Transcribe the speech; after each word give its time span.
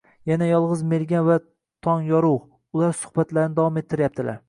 Yana 0.29 0.45
Yolg‘iz 0.51 0.81
Mergan 0.93 1.27
va 1.27 1.37
Tongyorug‘. 1.89 2.43
Ular 2.79 2.99
suhbatlarini 3.05 3.61
davom 3.65 3.83
ettiryaptilar. 3.85 4.39